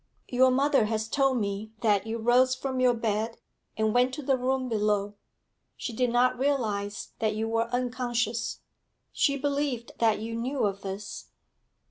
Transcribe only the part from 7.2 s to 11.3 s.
you were unconscious; she believed that you knew of this.'